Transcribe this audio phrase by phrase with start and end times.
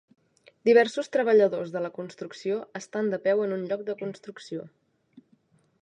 [0.69, 4.69] Diversos treballadors de la construcció estan de peu en un lloc de construcció.